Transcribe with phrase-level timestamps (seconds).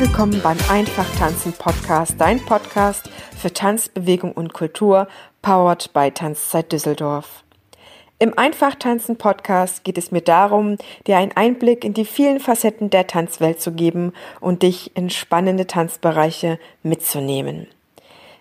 [0.00, 5.08] Willkommen beim Einfach Tanzen Podcast, dein Podcast für Tanz, Bewegung und Kultur,
[5.42, 7.44] powered by Tanzzeit Düsseldorf.
[8.18, 12.88] Im Einfach Tanzen Podcast geht es mir darum, dir einen Einblick in die vielen Facetten
[12.88, 17.66] der Tanzwelt zu geben und dich in spannende Tanzbereiche mitzunehmen.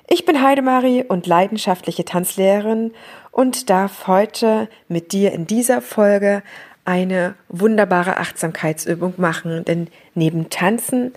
[0.08, 2.94] Ich bin Heidemarie und leidenschaftliche Tanzlehrerin
[3.32, 6.42] und darf heute mit dir in dieser Folge
[6.86, 11.14] eine wunderbare Achtsamkeitsübung machen, denn neben Tanzen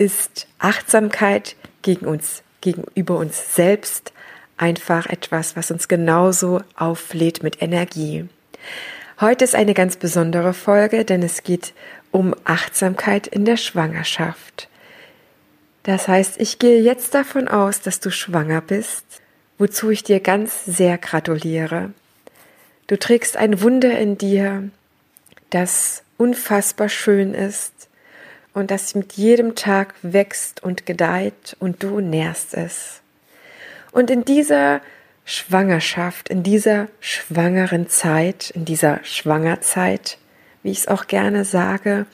[0.00, 4.14] ist Achtsamkeit gegen uns, gegenüber uns selbst
[4.56, 8.26] einfach etwas, was uns genauso auflädt mit Energie.
[9.20, 11.74] Heute ist eine ganz besondere Folge, denn es geht
[12.10, 14.68] um Achtsamkeit in der Schwangerschaft.
[15.82, 19.04] Das heißt, ich gehe jetzt davon aus, dass du schwanger bist,
[19.58, 21.90] wozu ich dir ganz sehr gratuliere.
[22.86, 24.70] Du trägst ein Wunder in dir,
[25.50, 27.89] das unfassbar schön ist
[28.54, 33.00] und das mit jedem Tag wächst und gedeiht und du nährst es.
[33.92, 34.80] Und in dieser
[35.24, 40.18] Schwangerschaft, in dieser schwangeren Zeit, in dieser Schwangerzeit,
[40.62, 42.06] wie ich es auch gerne sage,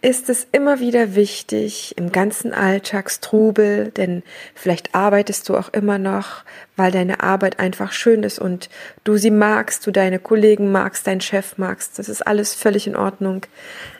[0.00, 4.22] ist es immer wieder wichtig im ganzen Alltagstrubel, denn
[4.54, 6.44] vielleicht arbeitest du auch immer noch,
[6.76, 8.68] weil deine Arbeit einfach schön ist und
[9.04, 12.96] du sie magst, du deine Kollegen magst, deinen Chef magst, das ist alles völlig in
[12.96, 13.42] Ordnung.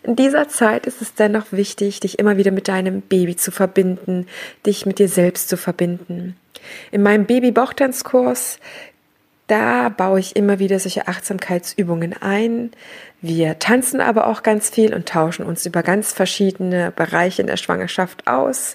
[0.03, 4.27] In dieser Zeit ist es dennoch wichtig, dich immer wieder mit deinem Baby zu verbinden,
[4.67, 6.37] dich mit dir selbst zu verbinden.
[6.91, 8.59] In meinem Baby-Bauchtanzkurs
[9.49, 12.71] da baue ich immer wieder solche Achtsamkeitsübungen ein.
[13.21, 17.57] Wir tanzen aber auch ganz viel und tauschen uns über ganz verschiedene Bereiche in der
[17.57, 18.75] Schwangerschaft aus.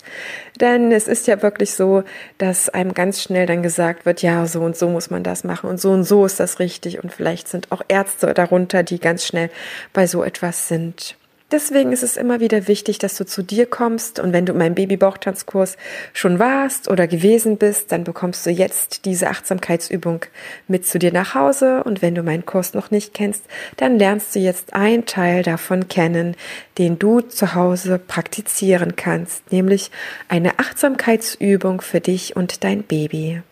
[0.60, 2.04] Denn es ist ja wirklich so,
[2.40, 5.70] dass einem ganz schnell dann gesagt wird, ja, so und so muss man das machen
[5.70, 7.02] und so und so ist das richtig.
[7.02, 9.50] Und vielleicht sind auch Ärzte darunter, die ganz schnell
[9.94, 11.16] bei so etwas sind.
[11.54, 14.20] Deswegen ist es immer wieder wichtig, dass du zu dir kommst.
[14.20, 15.78] Und wenn du in meinem Babybauchtanzkurs
[16.12, 20.26] schon warst oder gewesen bist, dann bekommst du jetzt diese Achtsamkeitsübung
[20.68, 21.84] mit zu dir nach Hause.
[21.84, 23.46] Und wenn du meinen Kurs noch nicht kennst,
[23.78, 26.36] dann lernst du jetzt einen Teil davon kennen,
[26.80, 29.92] den du zu Hause praktizieren kannst, nämlich
[30.30, 33.44] eine Achtsamkeitsübung für dich und dein Baby.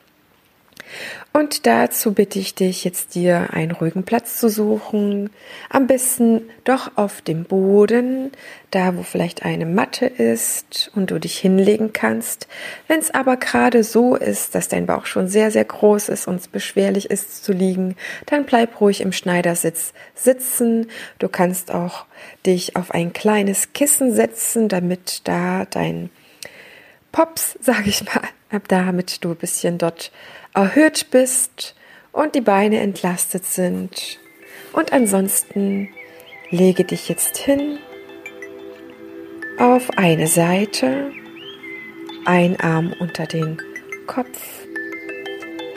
[1.33, 5.29] Und dazu bitte ich dich jetzt dir einen ruhigen Platz zu suchen.
[5.69, 8.31] Am besten doch auf dem Boden,
[8.69, 12.47] da wo vielleicht eine Matte ist und du dich hinlegen kannst.
[12.87, 16.35] Wenn es aber gerade so ist, dass dein Bauch schon sehr, sehr groß ist und
[16.35, 20.87] es beschwerlich ist zu liegen, dann bleib ruhig im Schneidersitz sitzen.
[21.19, 22.05] Du kannst auch
[22.45, 26.09] dich auf ein kleines Kissen setzen, damit da dein
[27.11, 28.21] Pops, sage ich mal,
[28.67, 30.11] damit du ein bisschen dort
[30.53, 31.75] erhöht bist
[32.11, 34.19] und die Beine entlastet sind.
[34.73, 35.89] Und ansonsten
[36.49, 37.79] lege dich jetzt hin
[39.57, 41.11] auf eine Seite,
[42.25, 43.57] ein Arm unter den
[44.07, 44.65] Kopf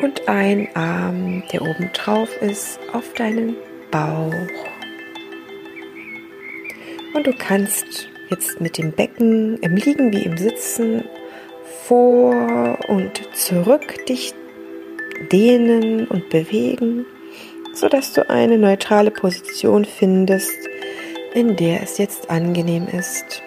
[0.03, 3.57] und ein Arm, der oben drauf ist, auf deinen
[3.91, 4.35] Bauch.
[7.15, 11.05] Und du kannst jetzt mit dem Becken im Liegen wie im Sitzen
[11.87, 14.35] vor und zurück dich
[15.31, 17.05] dehnen und bewegen,
[17.75, 20.57] sodass du eine neutrale Position findest,
[21.35, 23.43] in der es jetzt angenehm ist.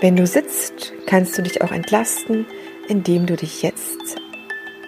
[0.00, 2.46] Wenn du sitzt, kannst du dich auch entlasten,
[2.88, 4.16] indem du dich jetzt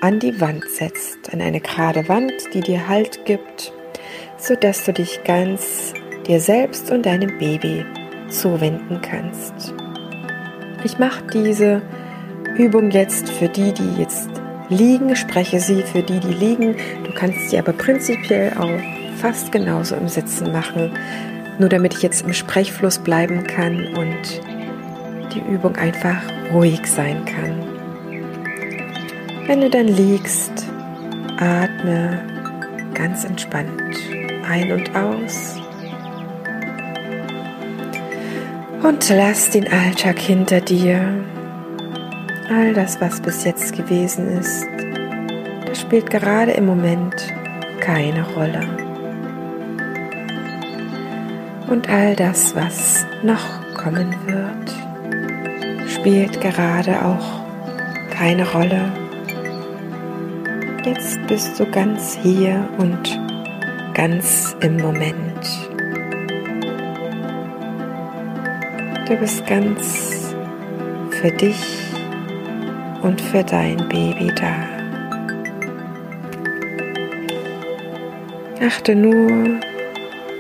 [0.01, 3.73] an die Wand setzt, an eine gerade Wand, die dir Halt gibt,
[4.39, 5.93] sodass du dich ganz
[6.27, 7.85] dir selbst und deinem Baby
[8.29, 9.75] zuwenden kannst.
[10.85, 11.83] Ich mache diese
[12.57, 14.29] Übung jetzt für die, die jetzt
[14.69, 16.77] liegen, spreche sie für die, die liegen.
[17.05, 20.93] Du kannst sie aber prinzipiell auch fast genauso im Sitzen machen,
[21.59, 24.41] nur damit ich jetzt im Sprechfluss bleiben kann und
[25.35, 26.23] die Übung einfach
[26.53, 27.63] ruhig sein kann.
[29.47, 30.67] Wenn du dann liegst,
[31.39, 32.21] atme
[32.95, 33.99] ganz entspannt
[34.49, 35.57] ein und aus.
[38.83, 41.25] Und lass den Alltag hinter dir.
[42.51, 44.67] All das, was bis jetzt gewesen ist,
[45.67, 47.15] das spielt gerade im Moment
[47.81, 48.61] keine Rolle.
[51.69, 57.45] Und all das, was noch kommen wird, spielt gerade auch
[58.11, 58.93] keine Rolle.
[60.85, 63.19] Jetzt bist du ganz hier und
[63.95, 65.25] ganz im Moment.
[69.09, 70.35] Du bist ganz
[71.11, 71.94] für dich
[73.05, 74.67] und für dein Baby da.
[78.67, 79.61] Achte nur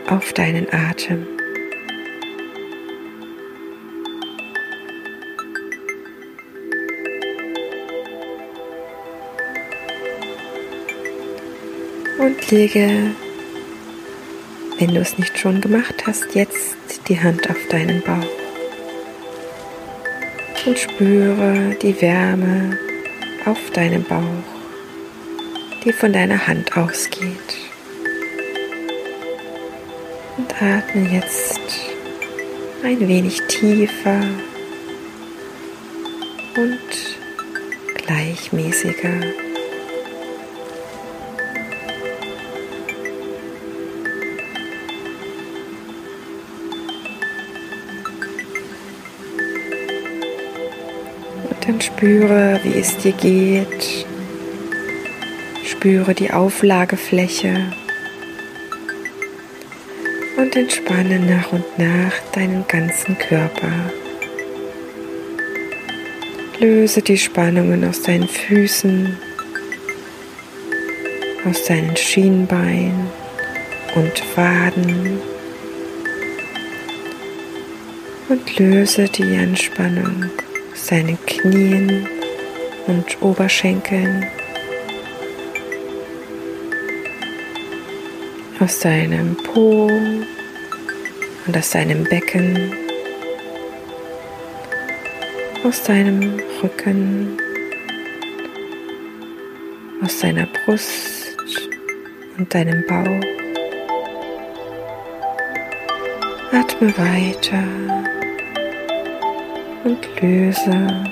[0.08, 1.26] auf deinen Atem.
[12.18, 13.10] Und lege,
[14.78, 16.76] wenn du es nicht schon gemacht hast, jetzt
[17.08, 18.43] die Hand auf deinen Bauch
[20.66, 22.78] und spüre die Wärme
[23.44, 24.22] auf deinem Bauch,
[25.84, 27.56] die von deiner Hand ausgeht.
[30.36, 31.60] Und atme jetzt
[32.82, 34.20] ein wenig tiefer
[36.56, 36.80] und
[37.94, 39.43] gleichmäßiger.
[51.74, 54.06] Dann spüre, wie es dir geht.
[55.64, 57.72] Spüre die Auflagefläche
[60.36, 63.72] und entspanne nach und nach deinen ganzen Körper.
[66.60, 69.18] Löse die Spannungen aus deinen Füßen,
[71.44, 73.08] aus deinen Schienbeinen
[73.96, 75.18] und Waden
[78.28, 80.30] und löse die Anspannung
[80.84, 82.06] seinen Knien
[82.86, 84.26] und Oberschenkeln,
[88.60, 89.86] aus seinem Po
[91.46, 92.74] und aus seinem Becken,
[95.64, 97.38] aus deinem Rücken,
[100.02, 101.34] aus deiner Brust
[102.36, 103.24] und deinem Bauch.
[106.52, 108.13] Atme weiter
[109.84, 111.04] und löse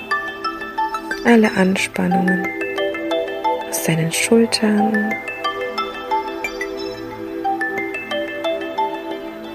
[1.25, 2.47] alle Anspannungen
[3.69, 5.13] aus deinen Schultern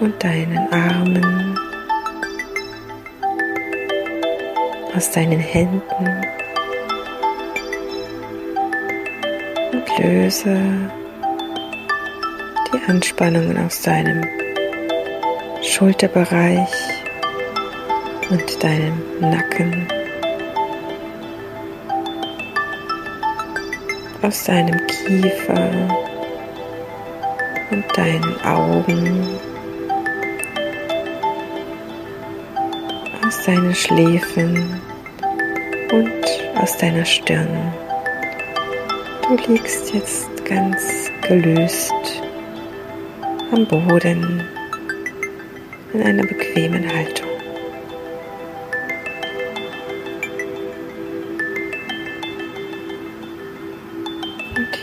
[0.01, 1.59] und deinen Armen,
[4.97, 5.83] aus deinen Händen.
[9.73, 10.57] Und löse
[12.73, 14.25] die Anspannungen aus deinem
[15.63, 16.98] Schulterbereich
[18.31, 19.87] und deinem Nacken,
[24.23, 25.71] aus deinem Kiefer
[27.71, 29.27] und deinen Augen,
[33.27, 34.81] aus deinen Schläfen
[35.91, 37.73] und aus deiner Stirn.
[39.23, 41.95] Du liegst jetzt ganz gelöst
[43.53, 44.43] am Boden
[45.95, 47.28] in einer bequemen Haltung.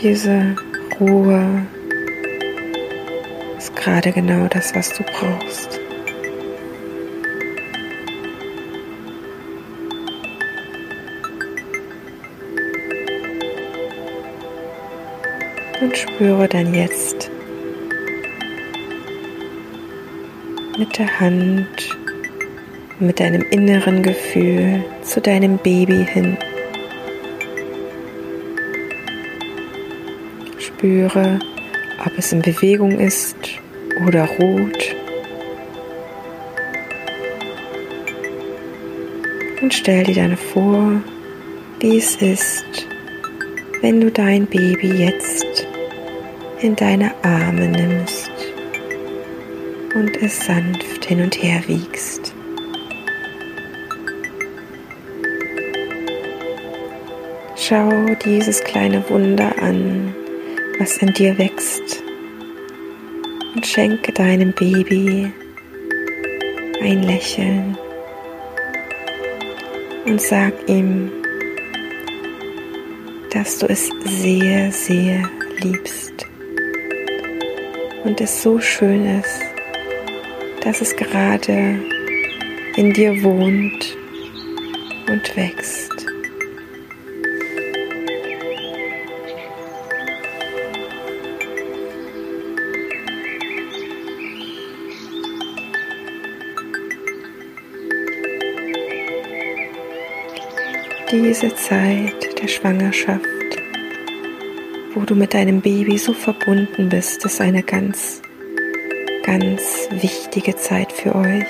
[0.08, 0.54] Diese
[1.00, 1.66] Ruhe
[3.58, 5.80] ist gerade genau das, was du brauchst.
[15.80, 17.28] Und spüre dann jetzt
[20.78, 21.66] mit der Hand,
[23.00, 26.38] mit deinem inneren Gefühl zu deinem Baby hin.
[30.86, 31.40] Spüre,
[32.04, 33.36] ob es in Bewegung ist
[34.06, 34.94] oder ruht.
[39.60, 41.02] Und stell dir dann vor,
[41.80, 42.86] wie es ist,
[43.80, 45.66] wenn du dein Baby jetzt
[46.60, 48.30] in deine Arme nimmst
[49.96, 52.32] und es sanft hin und her wiegst.
[57.56, 57.90] Schau
[58.24, 60.14] dieses kleine Wunder an,
[60.78, 62.02] was in dir wächst.
[63.54, 65.32] Und schenke deinem Baby
[66.82, 67.76] ein Lächeln.
[70.04, 71.10] Und sag ihm,
[73.32, 75.28] dass du es sehr, sehr
[75.60, 76.26] liebst.
[78.04, 79.40] Und es so schön ist,
[80.62, 81.80] dass es gerade
[82.76, 83.96] in dir wohnt
[85.08, 85.95] und wächst.
[101.22, 103.22] Diese Zeit der Schwangerschaft,
[104.94, 108.20] wo du mit deinem Baby so verbunden bist, ist eine ganz,
[109.24, 111.46] ganz wichtige Zeit für euch.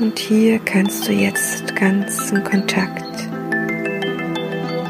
[0.00, 3.28] Und hier kannst du jetzt ganz im Kontakt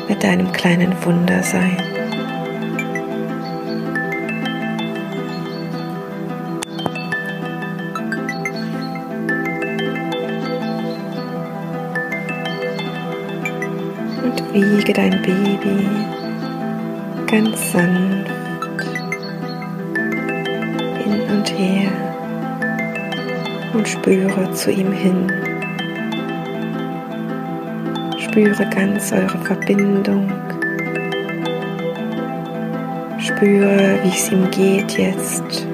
[0.08, 1.93] mit deinem kleinen Wunder sein.
[14.54, 15.88] Wiege dein Baby
[17.26, 18.30] ganz sanft
[21.02, 21.90] hin und her
[23.72, 25.32] und spüre zu ihm hin.
[28.18, 30.30] Spüre ganz eure Verbindung.
[33.18, 35.66] Spüre, wie es ihm geht jetzt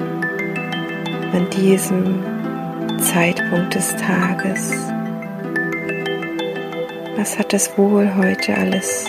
[1.33, 2.15] an diesem
[2.99, 4.90] Zeitpunkt des Tages.
[7.21, 9.05] Was hat es wohl heute alles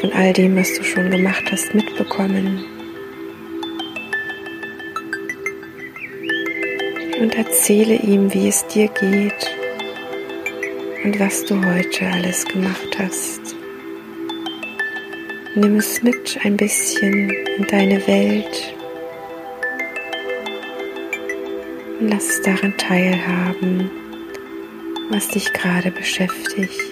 [0.00, 2.64] von all dem, was du schon gemacht hast, mitbekommen?
[7.20, 9.54] Und erzähle ihm, wie es dir geht
[11.04, 13.54] und was du heute alles gemacht hast.
[15.54, 18.74] Nimm es mit ein bisschen in deine Welt
[22.00, 23.90] und lass es daran teilhaben,
[25.10, 26.87] was dich gerade beschäftigt.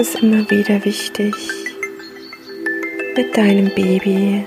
[0.00, 1.34] Es ist immer wieder wichtig,
[3.16, 4.46] mit deinem Baby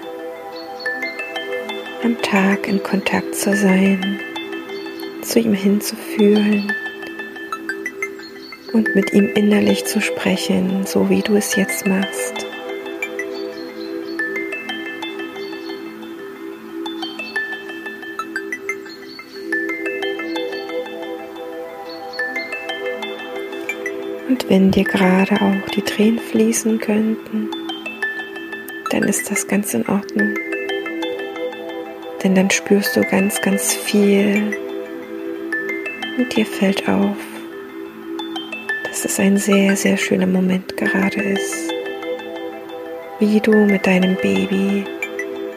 [2.04, 4.18] am Tag in Kontakt zu sein,
[5.22, 6.72] zu ihm hinzufühlen
[8.72, 12.51] und mit ihm innerlich zu sprechen, so wie du es jetzt machst.
[24.28, 27.50] Und wenn dir gerade auch die Tränen fließen könnten,
[28.92, 30.34] dann ist das ganz in Ordnung.
[32.24, 34.56] Denn dann spürst du ganz, ganz viel
[36.18, 37.18] und dir fällt auf,
[38.84, 41.72] dass es ein sehr, sehr schöner Moment gerade ist,
[43.20, 44.84] wie du mit deinem Baby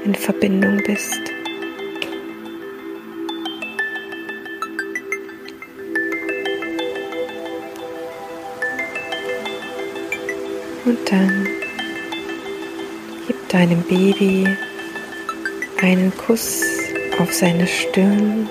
[0.04, 1.33] in Verbindung bist.
[10.84, 11.48] Und dann
[13.26, 14.46] gib deinem Baby
[15.80, 16.62] einen Kuss
[17.18, 18.48] auf seine Stirn.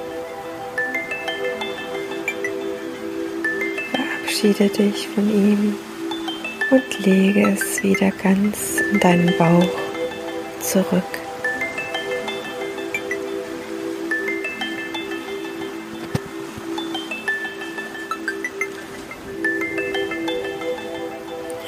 [3.92, 5.76] Verabschiede dich von ihm
[6.72, 9.70] und lege es wieder ganz in deinen Bauch
[10.60, 11.23] zurück.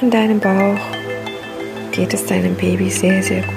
[0.05, 0.77] In deinem Bauch
[1.91, 3.55] geht es deinem Baby sehr, sehr gut.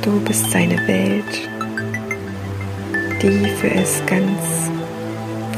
[0.00, 1.46] Du bist seine Welt,
[3.20, 4.70] die für es ganz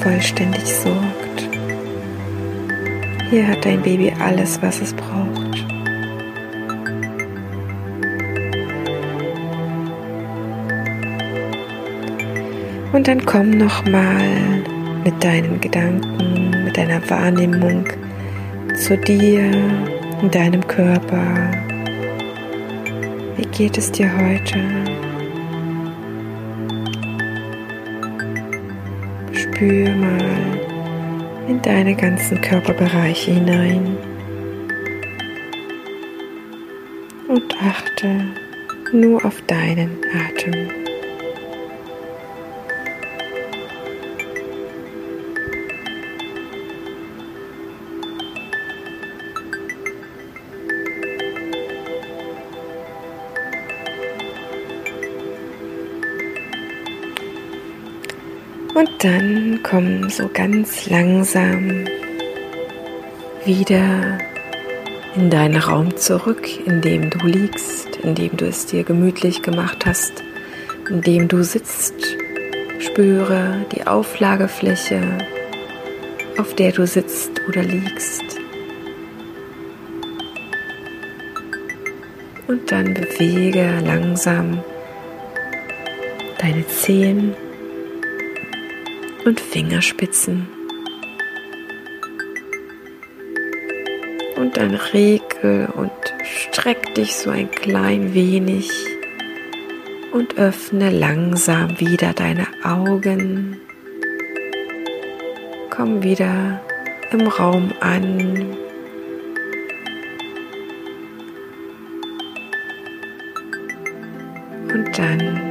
[0.03, 1.49] vollständig sorgt.
[3.31, 5.65] Hier hat dein Baby alles, was es braucht.
[12.93, 14.65] Und dann komm noch mal
[15.05, 17.87] mit deinen Gedanken, mit deiner Wahrnehmung
[18.79, 19.51] zu dir,
[20.23, 21.51] in deinem Körper.
[23.37, 24.59] Wie geht es dir heute?
[29.33, 30.61] Spür mal
[31.49, 33.97] in deine ganzen Körperbereiche hinein
[37.29, 38.09] und achte
[38.93, 40.88] nur auf deinen Atem.
[58.99, 61.85] Dann komm so ganz langsam
[63.45, 64.19] wieder
[65.15, 69.87] in deinen Raum zurück, in dem du liegst, in dem du es dir gemütlich gemacht
[69.87, 70.25] hast,
[70.91, 71.95] in dem du sitzt.
[72.81, 75.01] Spüre die Auflagefläche,
[76.39, 78.25] auf der du sitzt oder liegst.
[82.49, 84.63] Und dann bewege langsam
[86.41, 87.35] deine Zehen
[89.29, 90.49] und Fingerspitzen.
[94.37, 95.93] Und dann regel und
[96.25, 98.71] streck dich so ein klein wenig
[100.13, 103.61] und öffne langsam wieder deine Augen.
[105.69, 106.63] Komm wieder
[107.11, 108.57] im Raum an.
[114.73, 115.48] Und dann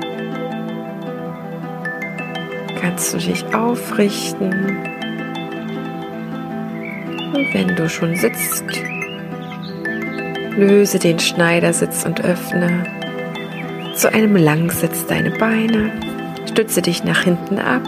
[2.97, 4.49] kannst du dich aufrichten.
[7.31, 8.63] Und wenn du schon sitzt,
[10.57, 12.85] löse den Schneidersitz und öffne
[13.93, 15.91] zu einem Langsitz deine Beine.
[16.49, 17.83] Stütze dich nach hinten ab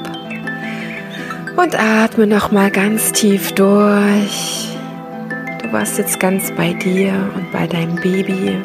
[1.57, 4.77] und atme noch mal ganz tief durch.
[5.63, 8.57] Du warst jetzt ganz bei dir und bei deinem Baby.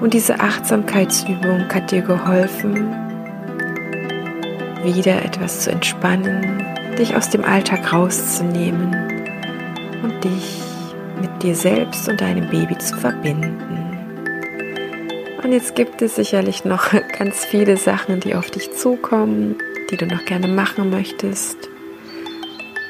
[0.00, 3.07] Und diese Achtsamkeitsübung hat dir geholfen,
[4.84, 6.64] wieder etwas zu entspannen,
[6.98, 8.94] dich aus dem Alltag rauszunehmen
[10.02, 10.60] und dich
[11.20, 13.88] mit dir selbst und deinem Baby zu verbinden.
[15.42, 19.56] Und jetzt gibt es sicherlich noch ganz viele Sachen, die auf dich zukommen,
[19.90, 21.56] die du noch gerne machen möchtest.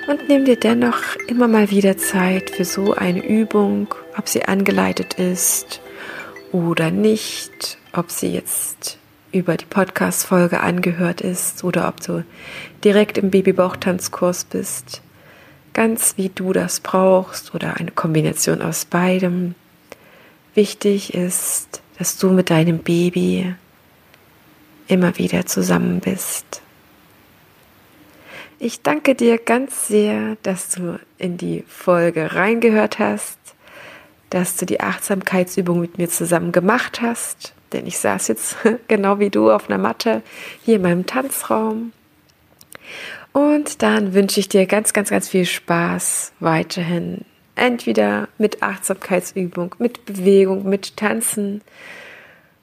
[0.09, 5.15] Und nimm dir dennoch immer mal wieder Zeit für so eine Übung, ob sie angeleitet
[5.15, 5.81] ist
[6.51, 8.99] oder nicht, ob sie jetzt
[9.39, 12.25] über die Podcast-Folge angehört ist oder ob du
[12.85, 15.03] direkt im Babybauchtanzkurs bist.
[15.73, 19.55] Ganz wie du das brauchst oder eine Kombination aus beidem.
[20.55, 23.55] Wichtig ist, dass du mit deinem Baby
[24.87, 26.63] immer wieder zusammen bist.
[28.59, 33.39] Ich danke dir ganz sehr, dass du in die Folge reingehört hast
[34.31, 37.55] dass du die Achtsamkeitsübung mit mir zusammen gemacht hast.
[37.73, 38.57] Denn ich saß jetzt
[38.89, 40.23] genau wie du auf einer Matte
[40.65, 41.93] hier in meinem Tanzraum.
[43.33, 47.25] Und dann wünsche ich dir ganz, ganz, ganz viel Spaß weiterhin.
[47.55, 51.63] Entweder mit Achtsamkeitsübung, mit Bewegung, mit Tanzen.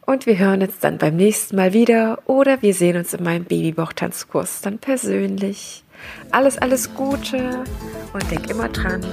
[0.05, 3.45] Und wir hören uns dann beim nächsten Mal wieder oder wir sehen uns in meinem
[3.45, 5.83] Babybauchtanzkurs dann persönlich.
[6.31, 7.63] Alles, alles Gute
[8.13, 9.03] und denk immer dran,